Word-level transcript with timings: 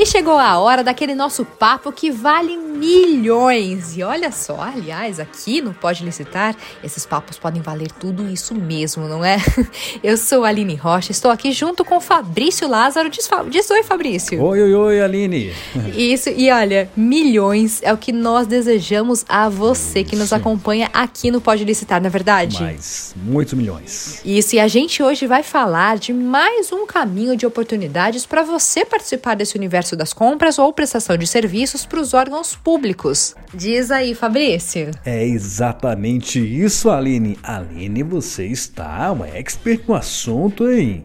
E 0.00 0.06
chegou 0.06 0.38
a 0.38 0.56
hora 0.60 0.84
daquele 0.84 1.12
nosso 1.12 1.44
papo 1.44 1.90
que 1.90 2.08
vale 2.08 2.56
milhões. 2.56 3.96
E 3.96 4.02
olha 4.04 4.30
só, 4.30 4.60
aliás, 4.60 5.18
aqui 5.18 5.60
no 5.60 5.74
Pode 5.74 6.04
Licitar, 6.04 6.54
esses 6.84 7.04
papos 7.04 7.36
podem 7.36 7.60
valer 7.60 7.90
tudo 7.90 8.30
isso 8.30 8.54
mesmo, 8.54 9.08
não 9.08 9.24
é? 9.24 9.38
Eu 10.00 10.16
sou 10.16 10.44
a 10.44 10.50
Aline 10.50 10.76
Rocha, 10.76 11.10
estou 11.10 11.32
aqui 11.32 11.50
junto 11.50 11.84
com 11.84 12.00
Fabrício 12.00 12.68
Lázaro. 12.68 13.10
Diz, 13.10 13.28
diz 13.50 13.68
oi, 13.70 13.82
Fabrício. 13.82 14.40
Oi, 14.40 14.62
oi, 14.62 14.72
oi, 14.72 15.00
Aline. 15.00 15.52
Isso, 15.96 16.28
e 16.28 16.48
olha, 16.48 16.88
milhões 16.96 17.82
é 17.82 17.92
o 17.92 17.98
que 17.98 18.12
nós 18.12 18.46
desejamos 18.46 19.24
a 19.28 19.48
você 19.48 20.04
que 20.04 20.14
nos 20.14 20.32
acompanha 20.32 20.88
aqui 20.92 21.28
no 21.32 21.40
Pode 21.40 21.64
Licitar, 21.64 22.00
não 22.00 22.06
é 22.06 22.10
verdade? 22.10 22.62
Mais, 22.62 23.16
muitos 23.16 23.54
milhões. 23.54 24.22
Isso, 24.24 24.54
e 24.54 24.60
a 24.60 24.68
gente 24.68 25.02
hoje 25.02 25.26
vai 25.26 25.42
falar 25.42 25.98
de 25.98 26.12
mais 26.12 26.70
um 26.70 26.86
caminho 26.86 27.36
de 27.36 27.44
oportunidades 27.44 28.24
para 28.24 28.44
você 28.44 28.84
participar 28.84 29.34
desse 29.34 29.56
universo 29.56 29.87
das 29.96 30.12
compras 30.12 30.58
ou 30.58 30.72
prestação 30.72 31.16
de 31.16 31.26
serviços 31.26 31.84
para 31.86 32.00
os 32.00 32.14
órgãos 32.14 32.54
públicos. 32.54 33.34
Diz 33.52 33.90
aí, 33.90 34.14
Fabrício. 34.14 34.90
É 35.04 35.24
exatamente 35.26 36.38
isso, 36.38 36.90
Aline. 36.90 37.38
Aline, 37.42 38.02
você 38.02 38.46
está 38.46 39.12
uma 39.12 39.28
expert 39.28 39.82
no 39.86 39.94
assunto, 39.94 40.70
hein? 40.70 41.04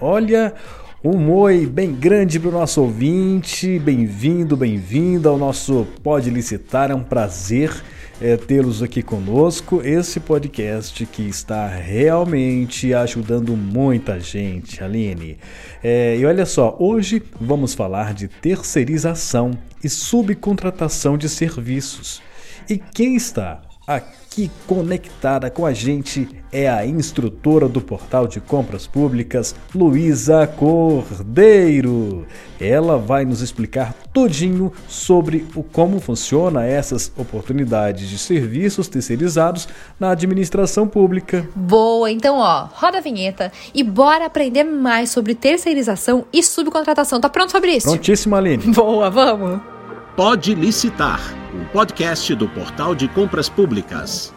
Olha, 0.00 0.54
um 1.06 1.30
oi 1.32 1.66
bem 1.66 1.92
grande 1.92 2.40
para 2.40 2.48
o 2.48 2.52
nosso 2.52 2.80
ouvinte. 2.80 3.78
Bem-vindo, 3.78 4.56
bem-vinda 4.56 5.28
ao 5.28 5.36
nosso 5.36 5.86
Pode 6.02 6.30
Licitar. 6.30 6.90
É 6.90 6.94
um 6.94 7.02
prazer 7.02 7.70
é, 8.22 8.38
tê-los 8.38 8.82
aqui 8.82 9.02
conosco. 9.02 9.82
Esse 9.84 10.18
podcast 10.18 11.04
que 11.04 11.20
está 11.28 11.68
realmente 11.68 12.94
ajudando 12.94 13.54
muita 13.54 14.18
gente, 14.18 14.82
Aline. 14.82 15.36
É, 15.82 16.16
e 16.16 16.24
olha 16.24 16.46
só, 16.46 16.74
hoje 16.80 17.22
vamos 17.38 17.74
falar 17.74 18.14
de 18.14 18.26
terceirização 18.26 19.50
e 19.82 19.90
subcontratação 19.90 21.18
de 21.18 21.28
serviços. 21.28 22.22
E 22.66 22.78
quem 22.78 23.14
está 23.14 23.60
aqui 23.86 24.50
conectada 24.66 25.50
com 25.50 25.64
a 25.64 25.72
gente 25.72 26.28
é 26.50 26.68
a 26.68 26.86
instrutora 26.86 27.68
do 27.68 27.80
portal 27.80 28.26
de 28.26 28.40
compras 28.40 28.86
públicas, 28.86 29.54
Luísa 29.74 30.46
Cordeiro. 30.46 32.26
Ela 32.60 32.96
vai 32.96 33.24
nos 33.24 33.40
explicar 33.40 33.92
todinho 34.12 34.72
sobre 34.88 35.46
o 35.54 35.62
como 35.62 36.00
funciona 36.00 36.64
essas 36.64 37.12
oportunidades 37.16 38.08
de 38.08 38.16
serviços 38.16 38.88
terceirizados 38.88 39.68
na 39.98 40.10
administração 40.10 40.86
pública. 40.86 41.48
Boa, 41.54 42.10
então 42.10 42.38
ó, 42.38 42.68
roda 42.72 42.98
a 42.98 43.00
vinheta 43.00 43.52
e 43.74 43.82
bora 43.82 44.26
aprender 44.26 44.64
mais 44.64 45.10
sobre 45.10 45.34
terceirização 45.34 46.24
e 46.32 46.42
subcontratação. 46.42 47.20
Tá 47.20 47.28
pronto, 47.28 47.50
Fabrício? 47.50 47.90
Prontíssimo, 47.90 48.36
Aline. 48.36 48.72
Boa, 48.72 49.10
vamos. 49.10 49.60
Pode 50.16 50.54
licitar 50.54 51.43
um 51.54 51.64
podcast 51.66 52.34
do 52.34 52.48
Portal 52.48 52.94
de 52.94 53.06
Compras 53.06 53.48
Públicas. 53.48 54.34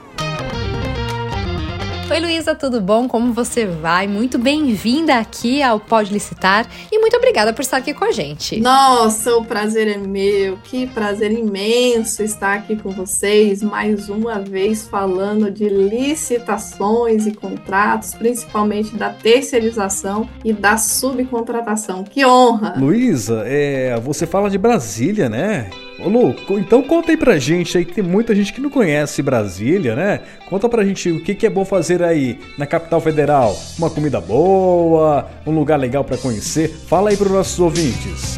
Oi, 2.09 2.21
Luísa, 2.21 2.55
tudo 2.55 2.79
bom? 2.79 3.05
Como 3.05 3.33
você 3.33 3.65
vai? 3.65 4.07
Muito 4.07 4.37
bem-vinda 4.37 5.15
aqui 5.15 5.61
ao 5.61 5.77
Pode 5.77 6.13
Licitar 6.13 6.65
e 6.89 6.99
muito 6.99 7.17
obrigada 7.17 7.51
por 7.51 7.61
estar 7.61 7.77
aqui 7.77 7.93
com 7.93 8.05
a 8.05 8.11
gente. 8.11 8.61
Nossa, 8.61 9.35
o 9.35 9.43
prazer 9.43 9.89
é 9.89 9.97
meu. 9.97 10.57
Que 10.63 10.87
prazer 10.87 11.33
imenso 11.33 12.23
estar 12.23 12.53
aqui 12.53 12.77
com 12.77 12.91
vocês 12.91 13.61
mais 13.61 14.07
uma 14.07 14.39
vez 14.39 14.87
falando 14.87 15.51
de 15.51 15.67
licitações 15.67 17.27
e 17.27 17.33
contratos, 17.33 18.13
principalmente 18.13 18.95
da 18.95 19.09
terceirização 19.09 20.29
e 20.45 20.53
da 20.53 20.77
subcontratação. 20.77 22.05
Que 22.05 22.25
honra! 22.25 22.75
Luísa, 22.77 23.43
é, 23.45 23.99
você 23.99 24.25
fala 24.25 24.49
de 24.49 24.57
Brasília, 24.57 25.27
né? 25.27 25.69
Ô 25.99 26.09
Lu, 26.09 26.35
então 26.59 26.83
conta 26.83 27.11
aí 27.11 27.17
pra 27.17 27.39
gente 27.39 27.75
aí, 27.75 27.83
que 27.83 27.93
tem 27.93 28.03
muita 28.03 28.35
gente 28.35 28.53
que 28.53 28.61
não 28.61 28.69
conhece 28.69 29.23
Brasília, 29.23 29.95
né? 29.95 30.21
Conta 30.47 30.69
pra 30.69 30.85
gente 30.85 31.09
o 31.09 31.23
que, 31.23 31.33
que 31.33 31.45
é 31.45 31.49
bom 31.49 31.65
fazer 31.65 32.03
aí 32.03 32.39
na 32.55 32.67
capital 32.67 33.01
federal. 33.01 33.59
Uma 33.79 33.89
comida 33.89 34.21
boa, 34.21 35.27
um 35.45 35.51
lugar 35.51 35.77
legal 35.77 36.03
para 36.03 36.15
conhecer. 36.17 36.69
Fala 36.69 37.09
aí 37.09 37.17
pros 37.17 37.31
nossos 37.31 37.59
ouvintes. 37.59 38.37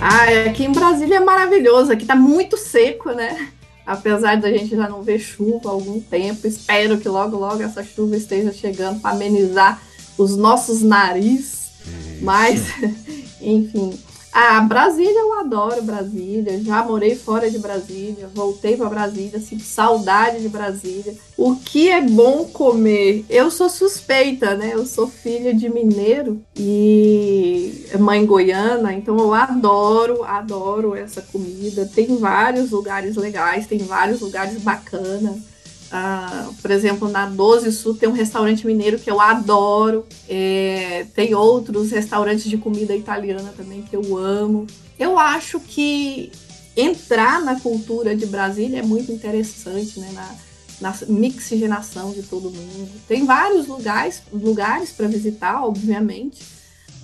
Ah, 0.00 0.48
aqui 0.48 0.64
em 0.64 0.72
Brasília 0.72 1.16
é 1.16 1.20
maravilhoso, 1.20 1.92
aqui 1.92 2.04
tá 2.04 2.14
muito 2.14 2.56
seco, 2.56 3.10
né? 3.10 3.48
Apesar 3.84 4.36
da 4.36 4.48
gente 4.48 4.76
já 4.76 4.88
não 4.88 5.02
ver 5.02 5.18
chuva 5.18 5.70
há 5.70 5.72
algum 5.72 6.00
tempo, 6.00 6.46
espero 6.46 6.98
que 6.98 7.08
logo, 7.08 7.36
logo 7.36 7.62
essa 7.62 7.82
chuva 7.82 8.16
esteja 8.16 8.52
chegando 8.52 9.00
para 9.00 9.10
amenizar 9.10 9.82
os 10.16 10.36
nossos 10.36 10.82
narizes. 10.82 11.72
Mas, 12.20 12.62
enfim, 13.42 13.98
ah, 14.32 14.60
Brasília 14.62 15.20
eu 15.20 15.40
adoro 15.40 15.82
Brasília. 15.82 16.62
Já 16.62 16.82
morei 16.82 17.14
fora 17.14 17.50
de 17.50 17.58
Brasília, 17.58 18.30
voltei 18.34 18.76
para 18.76 18.88
Brasília, 18.88 19.38
sinto 19.38 19.62
saudade 19.62 20.40
de 20.40 20.48
Brasília. 20.48 21.14
O 21.36 21.56
que 21.56 21.90
é 21.90 22.00
bom 22.00 22.46
comer? 22.46 23.26
Eu 23.28 23.50
sou 23.50 23.68
suspeita, 23.68 24.54
né? 24.54 24.70
Eu 24.72 24.86
sou 24.86 25.06
filha 25.06 25.52
de 25.52 25.68
mineiro 25.68 26.42
e 26.56 27.84
mãe 27.98 28.24
goiana, 28.24 28.94
então 28.94 29.18
eu 29.18 29.34
adoro, 29.34 30.24
adoro 30.24 30.94
essa 30.94 31.20
comida. 31.20 31.90
Tem 31.94 32.16
vários 32.16 32.70
lugares 32.70 33.16
legais, 33.16 33.66
tem 33.66 33.78
vários 33.78 34.20
lugares 34.20 34.62
bacanas. 34.62 35.51
Uh, 35.92 36.54
por 36.54 36.70
exemplo, 36.70 37.06
na 37.06 37.26
12 37.26 37.70
Sul 37.70 37.94
tem 37.94 38.08
um 38.08 38.12
restaurante 38.12 38.66
mineiro 38.66 38.98
que 38.98 39.10
eu 39.10 39.20
adoro. 39.20 40.06
É, 40.26 41.06
tem 41.14 41.34
outros 41.34 41.90
restaurantes 41.90 42.44
de 42.44 42.56
comida 42.56 42.96
italiana 42.96 43.52
também 43.54 43.82
que 43.82 43.94
eu 43.94 44.16
amo. 44.16 44.66
Eu 44.98 45.18
acho 45.18 45.60
que 45.60 46.32
entrar 46.74 47.42
na 47.42 47.60
cultura 47.60 48.16
de 48.16 48.24
Brasília 48.24 48.78
é 48.78 48.82
muito 48.82 49.12
interessante, 49.12 50.00
né? 50.00 50.10
Na, 50.14 50.34
na 50.80 50.96
mixigenação 51.08 52.12
de 52.12 52.22
todo 52.22 52.50
mundo. 52.50 52.90
Tem 53.06 53.26
vários 53.26 53.66
lugares, 53.66 54.22
lugares 54.32 54.90
para 54.90 55.06
visitar, 55.06 55.62
obviamente, 55.62 56.42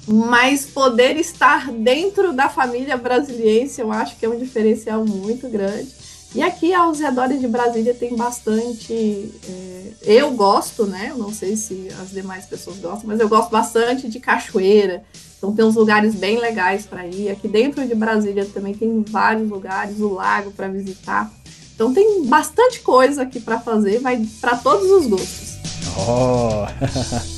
mas 0.06 0.65
poder 0.65 1.16
estar 1.19 1.70
dentro 1.70 2.32
da 2.32 2.49
família 2.49 2.97
brasiliense 2.97 3.81
eu 3.81 3.93
acho 3.93 4.16
que 4.16 4.25
é 4.25 4.28
um 4.28 4.38
diferencial 4.38 5.05
muito 5.05 5.47
grande. 5.49 5.98
E 6.34 6.43
aqui 6.43 6.75
aos 6.75 7.00
redores 7.00 7.41
de 7.41 7.49
Brasília 7.49 7.94
tem 7.94 8.15
bastante. 8.15 9.33
É, 9.49 9.93
eu 10.03 10.31
gosto, 10.33 10.87
né? 10.87 11.09
Eu 11.11 11.19
não 11.19 11.33
sei 11.33 11.56
se 11.56 11.89
as 12.00 12.11
demais 12.11 12.44
pessoas 12.44 12.77
gostam, 12.78 13.05
mas 13.06 13.19
eu 13.19 13.28
gosto 13.28 13.50
bastante 13.50 14.09
de 14.09 14.21
cachoeira. 14.21 15.03
Então 15.38 15.55
tem 15.55 15.65
uns 15.65 15.75
lugares 15.75 16.15
bem 16.15 16.38
legais 16.38 16.84
para 16.84 17.06
ir. 17.06 17.31
Aqui 17.31 17.49
dentro 17.49 17.87
de 17.87 17.94
Brasília 17.94 18.44
também 18.44 18.75
tem 18.75 19.03
vários 19.09 19.49
lugares, 19.49 20.00
o 20.00 20.12
lago 20.12 20.50
para 20.50 20.69
visitar. 20.69 21.33
Então 21.75 21.94
tem 21.94 22.25
bastante 22.27 22.81
coisa 22.81 23.22
aqui 23.22 23.41
para 23.41 23.59
fazer, 23.61 24.00
vai 24.00 24.21
para 24.41 24.56
todos 24.56 24.91
os 24.91 25.06
gostos. 25.06 25.56
Oh! 25.97 27.28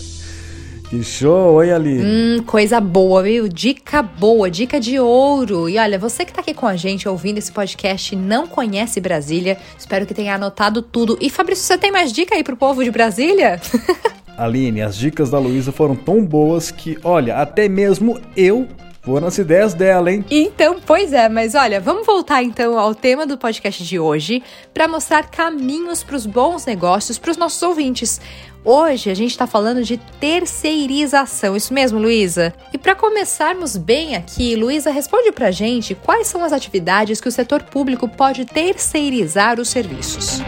Que 0.91 1.05
show, 1.05 1.63
hein, 1.63 1.71
Ali? 1.71 2.01
Hum, 2.03 2.43
coisa 2.45 2.81
boa, 2.81 3.23
viu? 3.23 3.47
Dica 3.47 4.03
boa, 4.03 4.51
dica 4.51 4.81
de 4.81 4.99
ouro. 4.99 5.69
E 5.69 5.79
olha, 5.79 5.97
você 5.97 6.25
que 6.25 6.33
tá 6.33 6.41
aqui 6.41 6.53
com 6.53 6.67
a 6.67 6.75
gente 6.75 7.09
ouvindo 7.09 7.39
esse 7.39 7.53
podcast 7.53 8.13
e 8.13 8.19
não 8.19 8.45
conhece 8.49 9.01
Brasília, 9.01 9.57
espero 9.79 10.05
que 10.05 10.13
tenha 10.13 10.35
anotado 10.35 10.83
tudo. 10.83 11.17
E 11.21 11.31
Fabrício, 11.31 11.65
você 11.65 11.79
tem 11.79 11.93
mais 11.93 12.13
dica 12.13 12.35
aí 12.35 12.43
pro 12.43 12.57
povo 12.57 12.83
de 12.83 12.91
Brasília? 12.91 13.61
Aline, 14.37 14.83
as 14.83 14.97
dicas 14.97 15.31
da 15.31 15.39
Luísa 15.39 15.71
foram 15.71 15.95
tão 15.95 16.27
boas 16.27 16.73
que, 16.73 16.99
olha, 17.05 17.37
até 17.37 17.69
mesmo 17.69 18.21
eu 18.37 18.67
Foram 19.03 19.29
as 19.29 19.39
ideias 19.39 19.73
dela, 19.73 20.13
hein? 20.13 20.23
Então, 20.31 20.77
pois 20.85 21.15
é, 21.15 21.27
mas 21.27 21.55
olha, 21.55 21.81
vamos 21.81 22.05
voltar 22.05 22.43
então 22.43 22.79
ao 22.79 22.95
tema 22.95 23.27
do 23.27 23.39
podcast 23.39 23.83
de 23.83 23.99
hoje 23.99 24.43
para 24.75 24.87
mostrar 24.87 25.23
caminhos 25.31 26.03
para 26.03 26.17
os 26.17 26.27
bons 26.27 26.67
negócios 26.67 27.17
para 27.17 27.31
os 27.31 27.39
nossos 27.39 27.63
ouvintes. 27.63 28.21
Hoje 28.63 29.11
a 29.11 29.15
gente 29.15 29.31
está 29.31 29.47
falando 29.47 29.83
de 29.83 29.97
terceirização, 29.97 31.57
isso 31.57 31.73
mesmo, 31.73 31.99
Luísa? 31.99 32.53
E 32.75 32.77
para 32.79 32.95
começarmos 32.95 33.75
bem 33.75 34.15
aqui, 34.15 34.55
Luísa, 34.55 34.91
responde 34.91 35.33
para 35.33 35.51
gente 35.51 35.95
quais 35.95 36.27
são 36.27 36.45
as 36.45 36.53
atividades 36.53 37.23
que 37.23 37.29
o 37.29 37.33
setor 37.33 37.63
público 37.63 38.07
pode 38.07 38.45
terceirizar 38.45 39.59
os 39.59 39.71
serviços. 39.71 40.41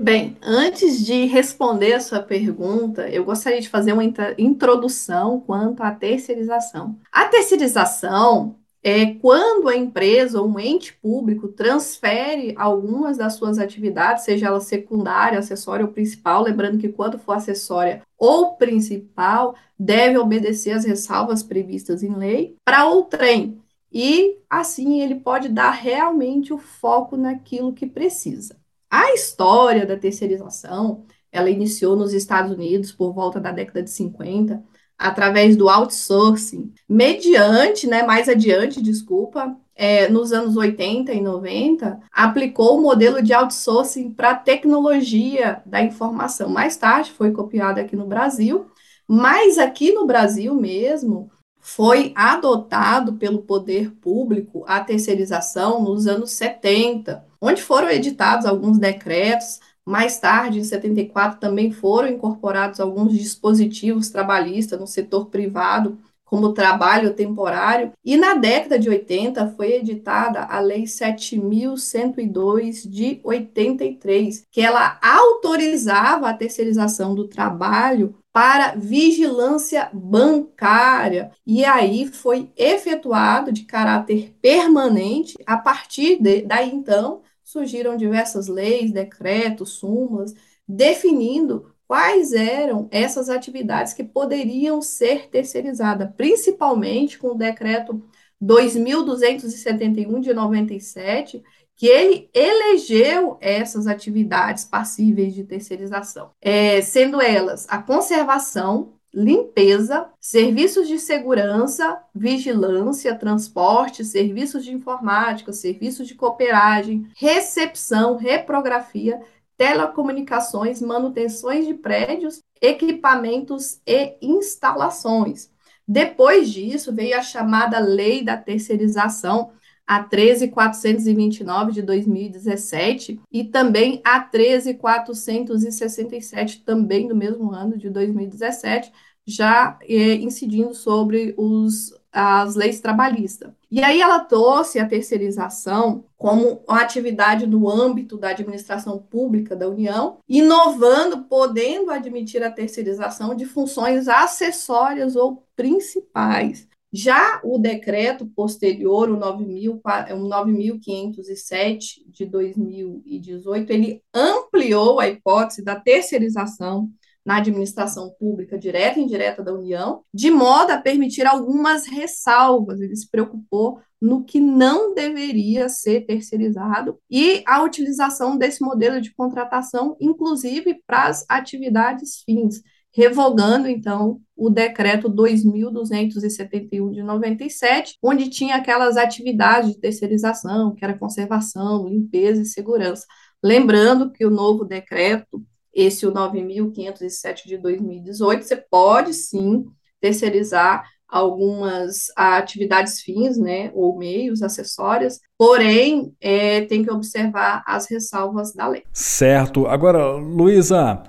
Bem, 0.00 0.36
antes 0.42 1.04
de 1.04 1.26
responder 1.26 1.92
a 1.92 2.00
sua 2.00 2.20
pergunta, 2.20 3.08
eu 3.08 3.24
gostaria 3.24 3.60
de 3.60 3.68
fazer 3.68 3.92
uma 3.92 4.02
introdução 4.36 5.40
quanto 5.46 5.84
à 5.84 5.92
terceirização. 5.92 6.96
A 7.12 7.26
terceirização 7.26 8.56
é 8.82 9.14
quando 9.14 9.68
a 9.68 9.76
empresa 9.76 10.40
ou 10.40 10.48
um 10.48 10.58
ente 10.58 10.94
público 10.94 11.48
transfere 11.48 12.54
algumas 12.56 13.18
das 13.18 13.34
suas 13.34 13.58
atividades, 13.58 14.24
seja 14.24 14.46
ela 14.46 14.60
secundária, 14.60 15.38
acessória 15.38 15.84
ou 15.84 15.92
principal, 15.92 16.42
lembrando 16.42 16.78
que 16.78 16.88
quando 16.88 17.18
for 17.18 17.32
acessória 17.32 18.02
ou 18.16 18.54
principal, 18.56 19.54
deve 19.78 20.16
obedecer 20.18 20.72
às 20.72 20.84
ressalvas 20.84 21.42
previstas 21.42 22.02
em 22.02 22.14
lei, 22.14 22.56
para 22.64 22.86
outrem. 22.86 23.60
E 23.92 24.38
assim 24.48 25.02
ele 25.02 25.16
pode 25.16 25.48
dar 25.48 25.72
realmente 25.72 26.52
o 26.52 26.58
foco 26.58 27.16
naquilo 27.16 27.72
que 27.72 27.86
precisa. 27.86 28.56
A 28.88 29.12
história 29.12 29.84
da 29.84 29.96
terceirização, 29.96 31.04
ela 31.30 31.50
iniciou 31.50 31.96
nos 31.96 32.12
Estados 32.12 32.52
Unidos 32.52 32.92
por 32.92 33.12
volta 33.12 33.40
da 33.40 33.52
década 33.52 33.82
de 33.82 33.90
50, 33.90 34.62
através 35.00 35.56
do 35.56 35.70
outsourcing, 35.70 36.74
mediante, 36.86 37.86
né, 37.86 38.02
mais 38.02 38.28
adiante, 38.28 38.82
desculpa, 38.82 39.56
é, 39.74 40.10
nos 40.10 40.30
anos 40.30 40.58
80 40.58 41.14
e 41.14 41.22
90, 41.22 41.98
aplicou 42.12 42.76
o 42.76 42.82
modelo 42.82 43.22
de 43.22 43.32
outsourcing 43.32 44.10
para 44.10 44.32
a 44.32 44.34
tecnologia 44.34 45.62
da 45.64 45.82
informação. 45.82 46.50
Mais 46.50 46.76
tarde 46.76 47.12
foi 47.12 47.32
copiado 47.32 47.80
aqui 47.80 47.96
no 47.96 48.06
Brasil, 48.06 48.66
mas 49.08 49.56
aqui 49.56 49.90
no 49.90 50.06
Brasil 50.06 50.54
mesmo 50.54 51.30
foi 51.58 52.12
adotado 52.14 53.14
pelo 53.14 53.42
poder 53.42 53.90
público 53.92 54.64
a 54.66 54.80
terceirização 54.80 55.82
nos 55.82 56.06
anos 56.06 56.32
70, 56.32 57.24
onde 57.40 57.62
foram 57.62 57.88
editados 57.88 58.44
alguns 58.44 58.78
decretos 58.78 59.60
mais 59.90 60.18
tarde, 60.18 60.60
em 60.60 60.64
74, 60.64 61.40
também 61.40 61.72
foram 61.72 62.08
incorporados 62.08 62.80
alguns 62.80 63.12
dispositivos 63.12 64.08
trabalhistas 64.08 64.78
no 64.78 64.86
setor 64.86 65.26
privado, 65.26 65.98
como 66.24 66.52
trabalho 66.52 67.12
temporário, 67.12 67.92
e 68.04 68.16
na 68.16 68.34
década 68.34 68.78
de 68.78 68.88
80 68.88 69.48
foi 69.56 69.72
editada 69.72 70.44
a 70.44 70.60
Lei 70.60 70.86
7102 70.86 72.84
de 72.84 73.20
83, 73.24 74.46
que 74.48 74.60
ela 74.60 74.96
autorizava 75.02 76.30
a 76.30 76.34
terceirização 76.34 77.16
do 77.16 77.26
trabalho 77.26 78.14
para 78.32 78.76
vigilância 78.76 79.90
bancária. 79.92 81.32
E 81.44 81.64
aí 81.64 82.06
foi 82.06 82.48
efetuado 82.56 83.50
de 83.50 83.64
caráter 83.64 84.32
permanente 84.40 85.34
a 85.44 85.56
partir 85.56 86.22
de, 86.22 86.42
daí 86.42 86.70
então 86.72 87.22
surgiram 87.50 87.96
diversas 87.96 88.46
leis, 88.46 88.92
decretos, 88.92 89.70
súmulas, 89.70 90.34
definindo 90.66 91.74
quais 91.86 92.32
eram 92.32 92.88
essas 92.92 93.28
atividades 93.28 93.92
que 93.92 94.04
poderiam 94.04 94.80
ser 94.80 95.28
terceirizadas, 95.28 96.08
principalmente 96.16 97.18
com 97.18 97.32
o 97.32 97.34
decreto 97.34 98.00
2271 98.40 100.20
de 100.20 100.32
97, 100.32 101.42
que 101.74 101.86
ele 101.86 102.30
elegeu 102.32 103.36
essas 103.40 103.88
atividades 103.88 104.64
passíveis 104.64 105.34
de 105.34 105.42
terceirização, 105.42 106.30
é, 106.40 106.80
sendo 106.80 107.20
elas 107.20 107.66
a 107.68 107.82
conservação, 107.82 108.92
limpeza, 109.12 110.08
serviços 110.20 110.86
de 110.86 110.98
segurança, 110.98 112.00
vigilância, 112.14 113.14
transporte, 113.14 114.04
serviços 114.04 114.64
de 114.64 114.72
informática, 114.72 115.52
serviços 115.52 116.06
de 116.06 116.14
cooperagem, 116.14 117.08
recepção, 117.16 118.16
reprografia, 118.16 119.20
telecomunicações, 119.56 120.80
manutenções 120.80 121.66
de 121.66 121.74
prédios, 121.74 122.42
equipamentos 122.62 123.80
e 123.86 124.16
instalações. 124.22 125.50
Depois 125.86 126.48
disso, 126.50 126.94
veio 126.94 127.18
a 127.18 127.22
chamada 127.22 127.80
Lei 127.80 128.22
da 128.22 128.36
Terceirização, 128.36 129.50
a 129.90 130.04
13429 130.04 131.72
de 131.72 131.82
2017 131.82 133.20
e 133.32 133.42
também 133.42 134.00
a 134.04 134.20
13467 134.20 136.60
também 136.60 137.08
do 137.08 137.16
mesmo 137.16 137.50
ano 137.50 137.76
de 137.76 137.90
2017, 137.90 138.92
já 139.26 139.76
é, 139.82 140.14
incidindo 140.14 140.72
sobre 140.74 141.34
os, 141.36 141.92
as 142.12 142.54
leis 142.54 142.80
trabalhistas. 142.80 143.50
E 143.68 143.82
aí 143.82 144.00
ela 144.00 144.20
trouxe 144.20 144.78
a 144.78 144.86
terceirização 144.86 146.04
como 146.16 146.62
uma 146.68 146.82
atividade 146.82 147.48
no 147.48 147.68
âmbito 147.68 148.16
da 148.16 148.28
administração 148.28 148.96
pública 148.96 149.56
da 149.56 149.68
União, 149.68 150.18
inovando, 150.28 151.24
podendo 151.24 151.90
admitir 151.90 152.44
a 152.44 152.52
terceirização 152.52 153.34
de 153.34 153.44
funções 153.44 154.06
acessórias 154.06 155.16
ou 155.16 155.44
principais, 155.56 156.69
já 156.92 157.40
o 157.44 157.58
decreto 157.58 158.26
posterior, 158.26 159.08
o 159.10 159.16
9.507 159.16 161.54
é 161.54 161.78
de 162.10 162.26
2018, 162.26 163.70
ele 163.70 164.02
ampliou 164.12 164.98
a 164.98 165.08
hipótese 165.08 165.62
da 165.62 165.76
terceirização 165.76 166.90
na 167.24 167.36
administração 167.36 168.10
pública 168.18 168.58
direta 168.58 168.98
e 168.98 169.02
indireta 169.02 169.42
da 169.42 169.52
União, 169.52 170.02
de 170.12 170.30
modo 170.30 170.70
a 170.70 170.78
permitir 170.78 171.26
algumas 171.26 171.86
ressalvas. 171.86 172.80
Ele 172.80 172.96
se 172.96 173.08
preocupou 173.08 173.80
no 174.00 174.24
que 174.24 174.40
não 174.40 174.94
deveria 174.94 175.68
ser 175.68 176.06
terceirizado 176.06 176.98
e 177.10 177.42
a 177.46 177.62
utilização 177.62 178.38
desse 178.38 178.62
modelo 178.62 179.00
de 179.00 179.14
contratação, 179.14 179.96
inclusive 180.00 180.82
para 180.86 181.04
as 181.04 181.24
atividades 181.28 182.22
fins 182.24 182.62
revogando, 182.92 183.68
então, 183.68 184.20
o 184.36 184.50
decreto 184.50 185.08
2.271 185.08 186.92
de 186.92 187.02
97, 187.02 187.96
onde 188.02 188.28
tinha 188.28 188.56
aquelas 188.56 188.96
atividades 188.96 189.70
de 189.70 189.80
terceirização, 189.80 190.74
que 190.74 190.84
era 190.84 190.98
conservação, 190.98 191.88
limpeza 191.88 192.42
e 192.42 192.46
segurança. 192.46 193.06
Lembrando 193.42 194.10
que 194.10 194.26
o 194.26 194.30
novo 194.30 194.64
decreto, 194.64 195.42
esse 195.72 196.06
o 196.06 196.12
9.507 196.12 197.46
de 197.46 197.56
2018, 197.58 198.44
você 198.44 198.56
pode 198.56 199.14
sim 199.14 199.64
terceirizar 200.00 200.84
algumas 201.10 202.06
atividades 202.16 203.00
fins, 203.00 203.36
né, 203.36 203.70
ou 203.74 203.98
meios, 203.98 204.42
acessórias, 204.42 205.18
porém, 205.36 206.14
é, 206.20 206.62
tem 206.62 206.84
que 206.84 206.90
observar 206.90 207.64
as 207.66 207.90
ressalvas 207.90 208.52
da 208.54 208.68
lei. 208.68 208.84
Certo. 208.92 209.66
Agora, 209.66 210.12
Luísa, 210.12 211.02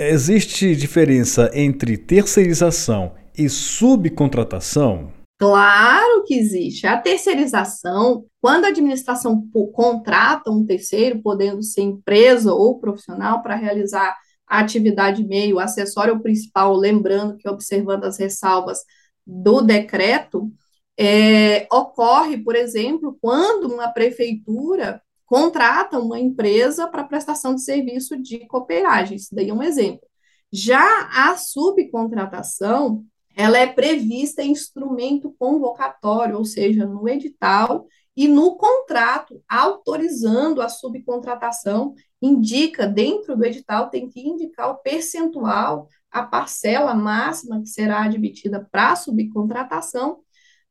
Existe 0.00 0.76
diferença 0.76 1.50
entre 1.52 1.98
terceirização 1.98 3.16
e 3.36 3.48
subcontratação? 3.48 5.12
Claro 5.36 6.22
que 6.24 6.34
existe. 6.34 6.86
A 6.86 6.96
terceirização, 6.96 8.24
quando 8.40 8.64
a 8.64 8.68
administração 8.68 9.42
contrata 9.72 10.52
um 10.52 10.64
terceiro, 10.64 11.20
podendo 11.20 11.64
ser 11.64 11.82
empresa 11.82 12.54
ou 12.54 12.78
profissional, 12.78 13.42
para 13.42 13.56
realizar 13.56 14.16
a 14.46 14.60
atividade 14.60 15.26
meio, 15.26 15.58
acessório 15.58 16.14
ou 16.14 16.20
principal, 16.20 16.76
lembrando 16.76 17.36
que 17.36 17.48
observando 17.48 18.04
as 18.04 18.18
ressalvas 18.18 18.78
do 19.26 19.60
decreto, 19.60 20.48
é, 20.96 21.66
ocorre, 21.72 22.38
por 22.38 22.54
exemplo, 22.54 23.18
quando 23.20 23.64
uma 23.64 23.88
prefeitura 23.88 25.02
contrata 25.28 26.00
uma 26.00 26.18
empresa 26.18 26.88
para 26.88 27.04
prestação 27.04 27.54
de 27.54 27.62
serviço 27.62 28.16
de 28.20 28.46
cooperagem. 28.46 29.16
Isso 29.16 29.34
daí 29.34 29.50
é 29.50 29.54
um 29.54 29.62
exemplo. 29.62 30.08
Já 30.50 31.06
a 31.12 31.36
subcontratação, 31.36 33.04
ela 33.36 33.58
é 33.58 33.66
prevista 33.66 34.42
em 34.42 34.52
instrumento 34.52 35.34
convocatório, 35.38 36.38
ou 36.38 36.46
seja, 36.46 36.86
no 36.86 37.06
edital 37.06 37.86
e 38.16 38.26
no 38.26 38.56
contrato 38.56 39.40
autorizando 39.46 40.62
a 40.62 40.68
subcontratação, 40.70 41.94
indica 42.22 42.86
dentro 42.86 43.36
do 43.36 43.44
edital 43.44 43.90
tem 43.90 44.08
que 44.08 44.26
indicar 44.26 44.70
o 44.70 44.78
percentual, 44.78 45.88
a 46.10 46.22
parcela 46.22 46.94
máxima 46.94 47.60
que 47.60 47.68
será 47.68 48.02
admitida 48.02 48.66
para 48.72 48.92
a 48.92 48.96
subcontratação. 48.96 50.20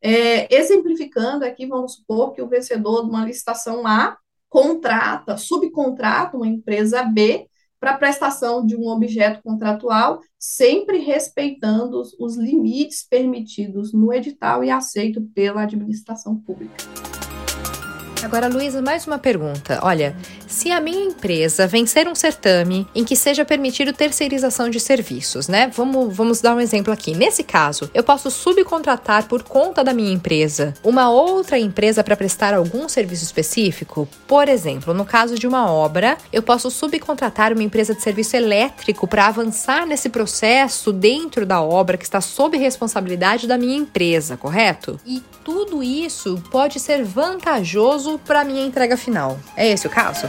É, 0.01 0.53
exemplificando 0.53 1.45
aqui, 1.45 1.67
vamos 1.67 1.93
supor 1.93 2.33
que 2.33 2.41
o 2.41 2.49
vencedor 2.49 3.03
de 3.03 3.09
uma 3.09 3.23
licitação 3.23 3.85
A 3.85 4.17
contrata, 4.49 5.37
subcontrata 5.37 6.37
uma 6.37 6.47
empresa 6.47 7.03
B 7.03 7.47
para 7.79 7.97
prestação 7.97 8.65
de 8.65 8.75
um 8.75 8.87
objeto 8.87 9.41
contratual, 9.43 10.19
sempre 10.39 10.99
respeitando 10.99 11.99
os, 11.99 12.15
os 12.19 12.35
limites 12.35 13.05
permitidos 13.07 13.93
no 13.93 14.11
edital 14.11 14.63
e 14.63 14.71
aceito 14.71 15.21
pela 15.33 15.63
administração 15.63 16.35
pública. 16.35 16.75
Agora, 18.27 18.49
Luísa, 18.49 18.81
mais 18.81 19.07
uma 19.07 19.17
pergunta. 19.17 19.79
Olha, 19.81 20.13
se 20.45 20.69
a 20.69 20.81
minha 20.81 21.05
empresa 21.05 21.65
vencer 21.65 22.09
um 22.09 22.13
certame 22.13 22.85
em 22.93 23.05
que 23.05 23.15
seja 23.15 23.45
permitido 23.45 23.93
terceirização 23.93 24.69
de 24.69 24.81
serviços, 24.81 25.47
né? 25.47 25.71
Vamos, 25.73 26.13
vamos 26.13 26.41
dar 26.41 26.53
um 26.53 26.59
exemplo 26.59 26.91
aqui. 26.91 27.15
Nesse 27.15 27.41
caso, 27.41 27.89
eu 27.93 28.03
posso 28.03 28.29
subcontratar 28.29 29.29
por 29.29 29.43
conta 29.43 29.81
da 29.81 29.93
minha 29.93 30.11
empresa 30.11 30.73
uma 30.83 31.09
outra 31.09 31.57
empresa 31.57 32.03
para 32.03 32.17
prestar 32.17 32.53
algum 32.53 32.89
serviço 32.89 33.23
específico? 33.23 34.05
Por 34.27 34.49
exemplo, 34.49 34.93
no 34.93 35.05
caso 35.05 35.35
de 35.35 35.47
uma 35.47 35.71
obra, 35.71 36.17
eu 36.29 36.43
posso 36.43 36.69
subcontratar 36.69 37.53
uma 37.53 37.63
empresa 37.63 37.95
de 37.95 38.01
serviço 38.01 38.35
elétrico 38.35 39.07
para 39.07 39.27
avançar 39.27 39.85
nesse 39.85 40.09
processo 40.09 40.91
dentro 40.91 41.45
da 41.45 41.61
obra 41.61 41.95
que 41.95 42.03
está 42.03 42.19
sob 42.19 42.57
responsabilidade 42.57 43.47
da 43.47 43.57
minha 43.57 43.77
empresa, 43.77 44.35
correto? 44.35 44.99
E 45.05 45.23
tudo 45.45 45.81
isso 45.81 46.43
pode 46.51 46.77
ser 46.77 47.05
vantajoso 47.05 48.16
para 48.25 48.43
minha 48.43 48.65
entrega 48.65 48.97
final. 48.97 49.37
É 49.55 49.67
esse 49.67 49.87
o 49.87 49.89
caso? 49.89 50.27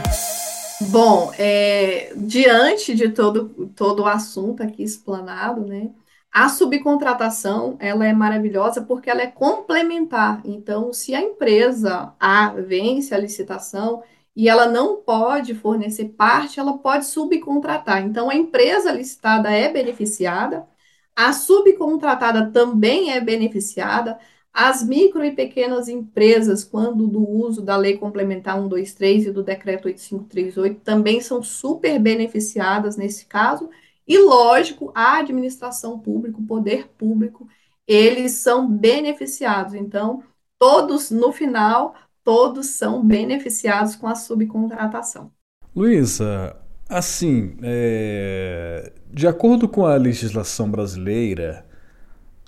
Bom, 0.81 1.31
é, 1.37 2.13
diante 2.15 2.95
de 2.95 3.09
todo, 3.09 3.69
todo 3.75 4.03
o 4.03 4.07
assunto 4.07 4.63
aqui 4.63 4.81
explanado, 4.81 5.65
né, 5.65 5.89
a 6.31 6.47
subcontratação 6.47 7.75
ela 7.79 8.05
é 8.05 8.13
maravilhosa 8.13 8.81
porque 8.83 9.09
ela 9.09 9.21
é 9.21 9.27
complementar. 9.27 10.41
Então, 10.45 10.93
se 10.93 11.13
a 11.15 11.21
empresa 11.21 12.13
A 12.19 12.49
vence 12.49 13.13
a 13.13 13.17
licitação 13.17 14.03
e 14.35 14.47
ela 14.47 14.67
não 14.67 14.97
pode 14.97 15.53
fornecer 15.55 16.09
parte, 16.09 16.59
ela 16.59 16.77
pode 16.77 17.05
subcontratar. 17.07 18.03
Então, 18.05 18.29
a 18.29 18.35
empresa 18.35 18.91
licitada 18.91 19.51
é 19.51 19.69
beneficiada, 19.71 20.67
A 21.15 21.33
subcontratada 21.33 22.51
também 22.51 23.11
é 23.11 23.19
beneficiada. 23.19 24.17
As 24.53 24.83
micro 24.83 25.23
e 25.23 25.31
pequenas 25.31 25.87
empresas, 25.87 26.63
quando 26.63 27.07
do 27.07 27.27
uso 27.27 27.61
da 27.61 27.77
Lei 27.77 27.97
Complementar 27.97 28.55
123 28.55 29.27
e 29.27 29.31
do 29.31 29.43
Decreto 29.43 29.87
8538, 29.87 30.81
também 30.81 31.21
são 31.21 31.41
super 31.41 31.99
beneficiadas 31.99 32.97
nesse 32.97 33.25
caso. 33.25 33.69
E, 34.07 34.17
lógico, 34.17 34.91
a 34.95 35.19
administração 35.19 35.99
pública, 35.99 36.39
o 36.39 36.45
poder 36.45 36.87
público, 36.97 37.47
eles 37.87 38.33
são 38.33 38.69
beneficiados. 38.69 39.75
Então, 39.75 40.23
todos, 40.57 41.11
no 41.11 41.31
final, 41.31 41.95
todos 42.23 42.67
são 42.67 43.05
beneficiados 43.05 43.95
com 43.95 44.07
a 44.07 44.15
subcontratação. 44.15 45.31
Luísa, 45.75 46.55
assim, 46.89 47.55
é, 47.61 48.91
de 49.11 49.27
acordo 49.27 49.69
com 49.69 49.85
a 49.85 49.95
legislação 49.95 50.69
brasileira, 50.69 51.68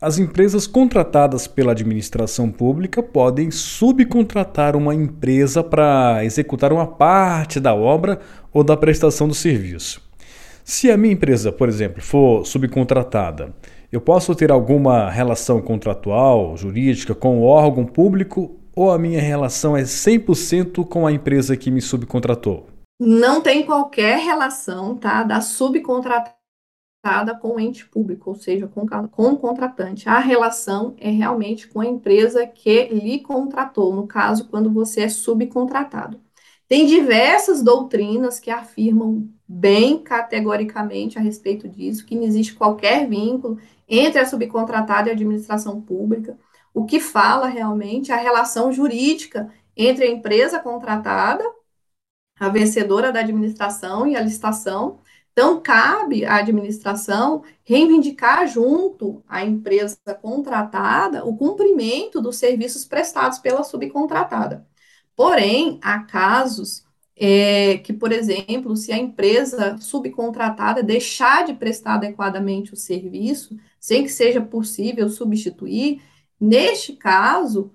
as 0.02 0.18
empresas 0.18 0.66
contratadas 0.66 1.46
pela 1.46 1.74
administração 1.74 2.52
pública 2.52 3.04
podem 3.04 3.52
subcontratar 3.52 4.76
uma 4.76 4.96
empresa 4.96 5.64
para 5.64 6.26
executar 6.26 6.74
uma 6.74 6.88
parte 6.88 7.60
da 7.60 7.76
obra 7.76 8.20
ou 8.52 8.64
da 8.64 8.76
prestação 8.76 9.28
do 9.28 9.36
serviço. 9.36 10.02
Se 10.64 10.90
a 10.90 10.98
minha 10.98 11.14
empresa, 11.14 11.52
por 11.52 11.70
exemplo, 11.70 12.02
for 12.02 12.44
subcontratada, 12.48 13.54
eu 13.92 14.02
posso 14.02 14.34
ter 14.34 14.52
alguma 14.52 15.08
relação 15.08 15.62
contratual, 15.62 16.58
jurídica 16.58 17.14
com 17.14 17.40
o 17.40 17.44
órgão 17.44 17.86
público 17.86 18.60
ou 18.76 18.90
a 18.90 18.98
minha 18.98 19.22
relação 19.22 19.78
é 19.78 19.84
100% 19.84 20.84
com 20.88 21.06
a 21.06 21.12
empresa 21.12 21.56
que 21.56 21.70
me 21.70 21.82
subcontratou? 21.82 22.66
Não 23.00 23.42
tem 23.42 23.66
qualquer 23.66 24.18
relação, 24.18 24.96
tá, 24.96 25.24
da 25.24 25.42
subcontratação 25.42 26.41
com 27.40 27.56
o 27.56 27.60
ente 27.60 27.86
público, 27.88 28.30
ou 28.30 28.36
seja, 28.36 28.68
com, 28.68 28.86
com 28.86 29.30
o 29.30 29.38
contratante. 29.38 30.08
A 30.08 30.20
relação 30.20 30.94
é 31.00 31.10
realmente 31.10 31.68
com 31.68 31.82
a 31.82 31.86
empresa 31.86 32.46
que 32.46 32.86
lhe 32.86 33.20
contratou, 33.22 33.96
no 33.96 34.06
caso, 34.06 34.48
quando 34.50 34.72
você 34.72 35.02
é 35.02 35.10
subcontratado. 35.10 36.22
Tem 36.68 36.86
diversas 36.86 37.64
doutrinas 37.64 38.40
que 38.40 38.52
afirmam 38.52 39.28
bem 39.48 39.98
categoricamente 39.98 41.18
a 41.18 41.22
respeito 41.22 41.68
disso, 41.68 42.06
que 42.06 42.16
não 42.16 42.24
existe 42.24 42.54
qualquer 42.54 43.10
vínculo 43.10 43.58
entre 43.90 44.20
a 44.20 44.26
subcontratada 44.26 45.10
e 45.10 45.12
a 45.12 45.14
administração 45.14 45.82
pública, 45.82 46.38
o 46.74 46.86
que 46.86 47.00
fala 47.00 47.48
realmente 47.48 48.12
a 48.12 48.16
relação 48.16 48.72
jurídica 48.72 49.52
entre 49.76 50.06
a 50.06 50.12
empresa 50.12 50.60
contratada, 50.60 51.44
a 52.40 52.48
vencedora 52.48 53.12
da 53.12 53.20
administração 53.20 54.08
e 54.08 54.16
a 54.16 54.22
licitação, 54.22 55.00
então, 55.32 55.62
cabe 55.62 56.26
à 56.26 56.38
administração 56.38 57.44
reivindicar 57.64 58.48
junto 58.48 59.24
à 59.28 59.46
empresa 59.46 59.98
contratada 60.22 61.26
o 61.26 61.38
cumprimento 61.38 62.22
dos 62.22 62.36
serviços 62.36 62.84
prestados 62.86 63.40
pela 63.40 63.64
subcontratada. 63.64 64.68
Porém, 65.16 65.80
há 65.82 66.00
casos 66.04 66.86
é, 67.16 67.78
que, 67.78 67.94
por 67.94 68.12
exemplo, 68.12 68.76
se 68.76 68.92
a 68.92 68.98
empresa 68.98 69.78
subcontratada 69.80 70.84
deixar 70.84 71.46
de 71.46 71.54
prestar 71.54 71.96
adequadamente 71.96 72.74
o 72.74 72.78
serviço, 72.78 73.58
sem 73.80 74.04
que 74.04 74.10
seja 74.10 74.42
possível 74.42 75.08
substituir, 75.10 76.02
neste 76.40 76.94
caso, 76.94 77.72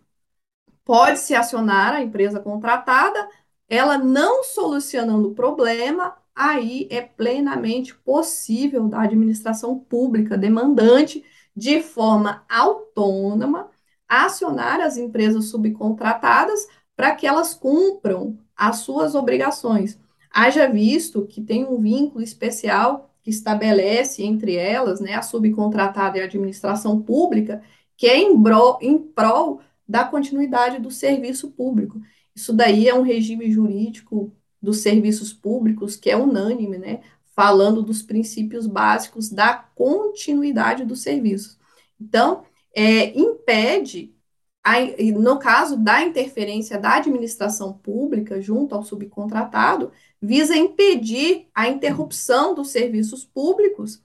pode-se 0.84 1.34
acionar 1.34 1.94
a 1.94 2.02
empresa 2.02 2.40
contratada, 2.40 3.28
ela 3.68 3.98
não 3.98 4.44
solucionando 4.44 5.28
o 5.28 5.34
problema, 5.34 6.16
aí 6.34 6.86
é 6.90 7.00
plenamente 7.00 7.94
possível 7.94 8.88
da 8.88 9.02
administração 9.02 9.78
pública 9.78 10.36
demandante, 10.36 11.24
de 11.54 11.82
forma 11.82 12.44
autônoma, 12.48 13.70
acionar 14.08 14.80
as 14.80 14.96
empresas 14.96 15.46
subcontratadas 15.46 16.66
para 16.94 17.14
que 17.14 17.26
elas 17.26 17.54
cumpram 17.54 18.38
as 18.54 18.78
suas 18.78 19.14
obrigações. 19.14 19.98
Haja 20.30 20.68
visto 20.68 21.26
que 21.26 21.40
tem 21.40 21.64
um 21.64 21.80
vínculo 21.80 22.22
especial 22.22 23.10
que 23.22 23.30
estabelece 23.30 24.22
entre 24.22 24.54
elas, 24.54 25.00
né, 25.00 25.14
a 25.14 25.22
subcontratada 25.22 26.18
e 26.18 26.20
a 26.20 26.24
administração 26.24 27.02
pública, 27.02 27.62
que 27.96 28.06
é 28.06 28.18
em, 28.18 28.38
bro, 28.38 28.78
em 28.80 28.98
prol 28.98 29.60
da 29.88 30.04
continuidade 30.04 30.78
do 30.78 30.90
serviço 30.90 31.50
público. 31.50 32.00
Isso 32.36 32.52
daí 32.52 32.86
é 32.86 32.94
um 32.94 33.00
regime 33.00 33.50
jurídico 33.50 34.30
dos 34.60 34.80
serviços 34.80 35.32
públicos, 35.32 35.96
que 35.96 36.10
é 36.10 36.16
unânime, 36.16 36.76
né, 36.76 37.00
falando 37.34 37.82
dos 37.82 38.02
princípios 38.02 38.66
básicos 38.66 39.30
da 39.30 39.54
continuidade 39.54 40.84
dos 40.84 41.00
serviços. 41.00 41.58
Então, 41.98 42.44
é, 42.74 43.18
impede, 43.18 44.14
a, 44.62 44.74
no 45.18 45.38
caso 45.38 45.78
da 45.78 46.02
interferência 46.02 46.78
da 46.78 46.96
administração 46.96 47.72
pública 47.72 48.40
junto 48.40 48.74
ao 48.74 48.82
subcontratado, 48.82 49.90
visa 50.20 50.56
impedir 50.56 51.48
a 51.54 51.68
interrupção 51.68 52.54
dos 52.54 52.68
serviços 52.68 53.24
públicos. 53.24 54.02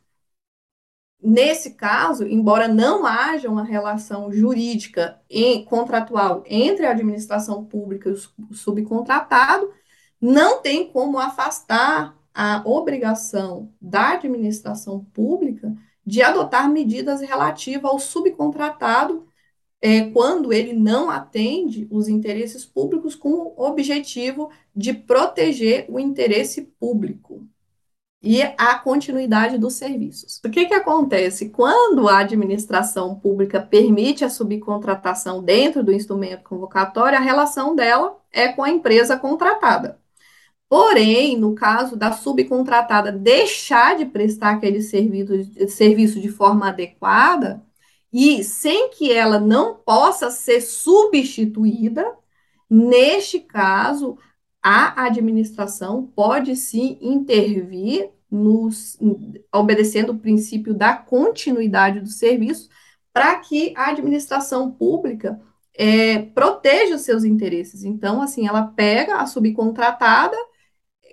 Nesse 1.24 1.76
caso, 1.76 2.24
embora 2.26 2.68
não 2.68 3.06
haja 3.06 3.50
uma 3.50 3.64
relação 3.64 4.32
jurídica 4.32 5.22
e 5.30 5.64
contratual 5.66 6.44
entre 6.48 6.86
a 6.86 6.92
administração 6.92 7.64
pública 7.64 8.10
e 8.10 8.14
o 8.14 8.54
subcontratado, 8.54 9.72
não 10.20 10.62
tem 10.62 10.92
como 10.92 11.20
afastar 11.20 12.18
a 12.34 12.64
obrigação 12.66 13.72
da 13.80 14.14
administração 14.14 15.06
pública 15.14 15.76
de 16.04 16.24
adotar 16.24 16.70
medidas 16.70 17.22
relativas 17.22 17.92
ao 17.92 18.00
subcontratado 18.00 19.28
é, 19.80 20.10
quando 20.10 20.52
ele 20.54 20.74
não 20.74 21.10
atende 21.10 21.88
os 21.92 22.08
interesses 22.08 22.66
públicos 22.66 23.16
com 23.16 23.30
o 23.30 23.64
objetivo 23.64 24.50
de 24.76 24.94
proteger 24.94 25.86
o 25.90 26.00
interesse 26.00 26.62
público 26.80 27.48
e 28.24 28.42
a 28.58 28.76
continuidade 28.78 29.58
dos 29.58 29.74
serviços. 29.74 30.40
O 30.46 30.50
que, 30.50 30.66
que 30.66 30.74
acontece? 30.74 31.50
Quando 31.50 32.08
a 32.08 32.20
administração 32.20 33.16
pública 33.16 33.60
permite 33.60 34.24
a 34.24 34.30
subcontratação 34.30 35.44
dentro 35.44 35.84
do 35.84 35.92
instrumento 35.92 36.44
convocatório, 36.44 37.18
a 37.18 37.22
relação 37.22 37.76
dela 37.76 38.18
é 38.32 38.50
com 38.50 38.64
a 38.64 38.70
empresa 38.70 39.18
contratada. 39.18 40.00
Porém, 40.70 41.36
no 41.38 41.54
caso 41.56 41.98
da 41.98 42.12
subcontratada 42.12 43.12
deixar 43.12 43.98
de 43.98 44.06
prestar 44.06 44.52
aquele 44.52 44.82
serviço, 44.82 45.34
serviço 45.70 46.22
de 46.22 46.30
forma 46.30 46.70
adequada, 46.70 47.62
e 48.14 48.44
sem 48.44 48.90
que 48.90 49.12
ela 49.12 49.40
não 49.40 49.76
possa 49.76 50.30
ser 50.30 50.62
substituída, 50.62 52.06
neste 52.70 53.40
caso, 53.40 54.18
a 54.62 55.06
administração 55.06 56.06
pode 56.16 56.56
sim 56.56 56.98
intervir 57.02 58.12
nos, 58.30 58.98
obedecendo 59.54 60.12
o 60.12 60.20
princípio 60.20 60.74
da 60.74 60.96
continuidade 60.96 62.00
do 62.00 62.10
serviço, 62.10 62.70
para 63.12 63.38
que 63.40 63.74
a 63.76 63.90
administração 63.90 64.72
pública 64.72 65.42
é, 65.74 66.20
proteja 66.20 66.96
os 66.96 67.02
seus 67.02 67.24
interesses. 67.24 67.84
Então, 67.84 68.22
assim, 68.22 68.48
ela 68.48 68.64
pega 68.68 69.18
a 69.18 69.26
subcontratada 69.26 70.38